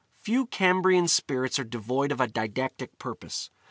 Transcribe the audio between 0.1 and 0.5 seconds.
452. VI. Few